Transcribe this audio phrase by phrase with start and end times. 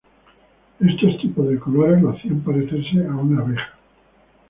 [0.79, 3.77] Estos tipos de colores lo hacían parecerse a una abeja.